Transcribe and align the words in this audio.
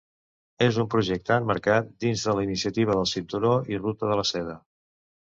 És 0.67 0.77
un 0.83 0.87
projecte 0.93 1.35
emmarcat 1.41 1.91
dins 2.05 2.23
de 2.29 2.33
la 2.39 2.45
Iniciativa 2.45 2.95
del 2.99 3.09
Cinturó 3.11 3.51
i 3.75 3.79
Ruta 3.83 4.09
de 4.13 4.17
la 4.21 4.25
Seda. 4.31 4.57